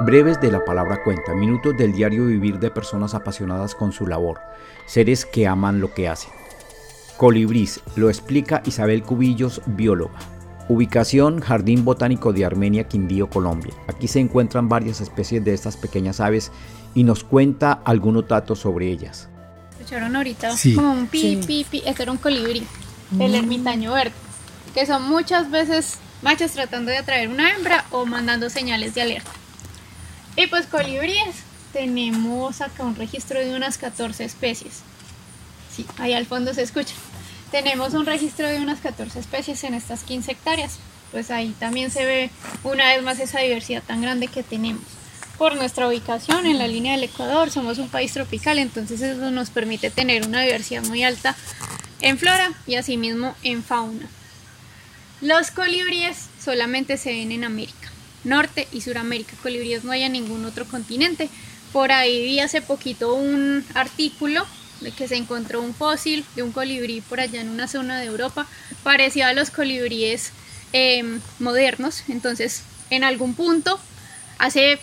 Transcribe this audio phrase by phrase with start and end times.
[0.00, 4.40] Breves de la palabra cuenta, minutos del diario vivir de personas apasionadas con su labor,
[4.84, 6.30] seres que aman lo que hacen.
[7.16, 10.18] Colibrís, lo explica Isabel Cubillos, bióloga.
[10.68, 13.72] Ubicación Jardín Botánico de Armenia, Quindío, Colombia.
[13.88, 16.52] Aquí se encuentran varias especies de estas pequeñas aves
[16.94, 19.30] y nos cuenta algunos datos sobre ellas.
[19.70, 21.82] Escucharon ahorita como un pi, pi, pi.
[21.86, 22.66] Este era un colibrí,
[23.18, 23.34] el mm.
[23.34, 24.12] ermitaño verde,
[24.74, 29.30] que son muchas veces machos tratando de atraer una hembra o mandando señales de alerta.
[30.36, 31.34] Y pues colibríes,
[31.72, 34.82] tenemos acá un registro de unas 14 especies.
[35.74, 36.94] Sí, ahí al fondo se escucha.
[37.50, 40.78] Tenemos un registro de unas 14 especies en estas 15 hectáreas.
[41.12, 42.30] Pues ahí también se ve
[42.64, 44.82] una vez más esa diversidad tan grande que tenemos.
[45.38, 49.50] Por nuestra ubicación en la línea del Ecuador, somos un país tropical, entonces eso nos
[49.50, 51.36] permite tener una diversidad muy alta
[52.00, 54.08] en flora y asimismo en fauna.
[55.20, 57.85] Los colibríes solamente se ven en América.
[58.26, 59.36] Norte y Suramérica.
[59.42, 61.28] Colibríes no hay en ningún otro continente.
[61.72, 64.44] Por ahí vi hace poquito un artículo
[64.80, 68.06] de que se encontró un fósil de un colibrí por allá en una zona de
[68.06, 68.46] Europa,
[68.82, 70.32] parecido a los colibríes
[70.72, 72.02] em, modernos.
[72.08, 73.80] Entonces, en algún punto,
[74.38, 74.78] hace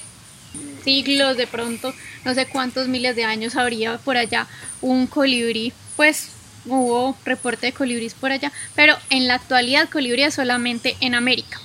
[0.84, 1.94] siglos de pronto,
[2.26, 4.48] no sé cuántos miles de años habría por allá
[4.82, 6.30] un colibrí, pues
[6.66, 11.60] hubo reporte de colibríes por allá, pero en la actualidad colibríes solamente en América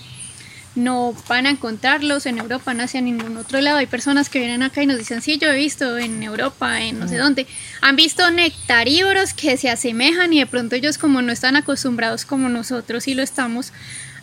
[0.79, 3.79] no van a encontrarlos en Europa, no hacia ningún otro lado.
[3.79, 6.99] Hay personas que vienen acá y nos dicen, sí, yo he visto en Europa, en
[6.99, 7.47] no sé dónde.
[7.81, 12.49] Han visto nectarívoros que se asemejan y de pronto ellos como no están acostumbrados como
[12.49, 13.73] nosotros y lo estamos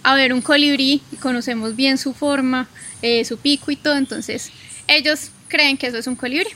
[0.03, 2.67] a ver un colibrí y conocemos bien su forma,
[3.01, 4.51] eh, su pico y todo, entonces
[4.87, 6.49] ellos creen que eso es un colibrí.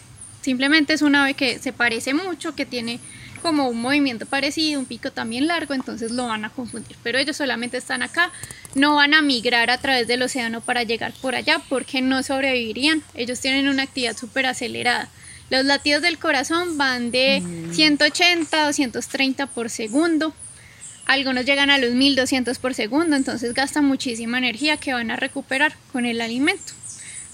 [0.49, 2.99] Simplemente es un ave que se parece mucho, que tiene
[3.43, 6.97] como un movimiento parecido, un pico también largo, entonces lo van a confundir.
[7.03, 8.31] Pero ellos solamente están acá,
[8.73, 13.03] no van a migrar a través del océano para llegar por allá porque no sobrevivirían.
[13.13, 15.07] Ellos tienen una actividad súper acelerada.
[15.51, 20.33] Los latidos del corazón van de 180 a 230 por segundo.
[21.05, 25.75] Algunos llegan a los 1200 por segundo, entonces gastan muchísima energía que van a recuperar
[25.91, 26.73] con el alimento.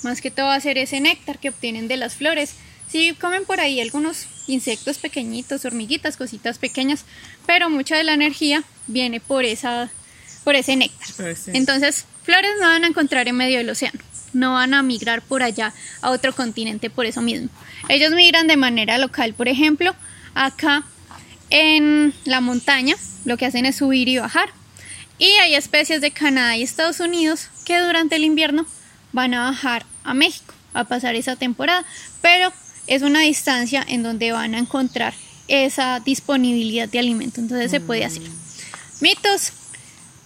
[0.03, 2.55] Más que todo va a ser ese néctar que obtienen de las flores
[2.89, 7.05] Sí, comen por ahí algunos insectos pequeñitos, hormiguitas, cositas pequeñas,
[7.45, 9.89] pero mucha de la energía viene por, esa,
[10.43, 11.35] por ese néctar.
[11.47, 13.99] Entonces, flores no van a encontrar en medio del océano,
[14.33, 17.49] no van a migrar por allá a otro continente por eso mismo.
[17.89, 19.95] Ellos migran de manera local, por ejemplo,
[20.33, 20.83] acá
[21.49, 22.95] en la montaña,
[23.25, 24.49] lo que hacen es subir y bajar.
[25.17, 28.65] Y hay especies de Canadá y Estados Unidos que durante el invierno
[29.13, 31.85] van a bajar a México a pasar esa temporada,
[32.21, 32.51] pero
[32.87, 35.13] es una distancia en donde van a encontrar
[35.47, 37.41] esa disponibilidad de alimento.
[37.41, 38.23] Entonces se puede hacer.
[39.01, 39.51] Mitos.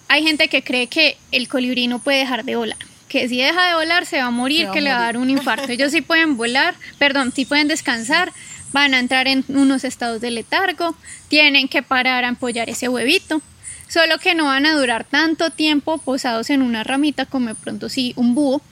[0.08, 2.78] Hay gente que cree que el colibrí no puede dejar de volar.
[3.08, 5.30] Que si deja de volar se va a morir, que le va a dar un
[5.30, 5.70] infarto.
[5.70, 8.32] Ellos sí pueden volar, perdón, sí pueden descansar,
[8.72, 10.96] van a entrar en unos estados de letargo,
[11.28, 13.40] tienen que parar a apoyar ese huevito.
[13.88, 17.88] Solo que no van a durar tanto tiempo posados en una ramita como de pronto
[17.88, 18.62] sí un búho,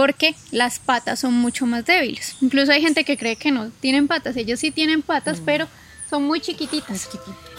[0.00, 2.34] porque las patas son mucho más débiles.
[2.40, 5.44] Incluso hay gente que cree que no tienen patas, ellos sí tienen patas, mm.
[5.44, 5.68] pero
[6.08, 7.06] son muy chiquititas.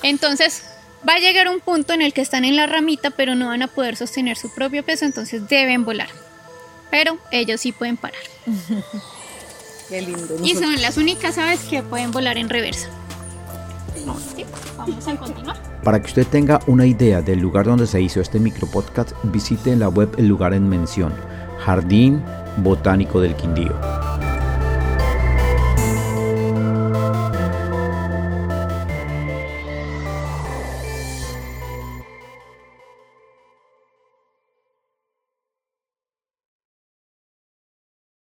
[0.02, 0.64] Entonces
[1.08, 3.62] va a llegar un punto en el que están en la ramita, pero no van
[3.62, 6.10] a poder sostener su propio peso, entonces deben volar.
[6.90, 8.24] Pero ellos sí pueden parar.
[9.90, 10.40] Qué lindo.
[10.44, 12.90] Y son las únicas aves que pueden volar en reversa.
[14.78, 15.62] vamos a continuar.
[15.84, 19.80] Para que usted tenga una idea del lugar donde se hizo este micropodcast, visite en
[19.80, 21.14] la web el lugar en mención
[21.66, 22.24] Jardín
[22.58, 24.01] Botánico del Quindío.